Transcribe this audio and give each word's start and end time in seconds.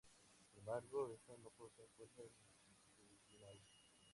Sin 0.39 0.57
embargo, 0.57 1.13
estas 1.13 1.37
no 1.37 1.51
poseen 1.51 1.87
fuerza 1.95 2.23
longitudinal. 2.23 3.59